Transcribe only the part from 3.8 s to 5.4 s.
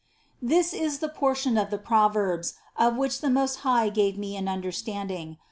gave me an understanding.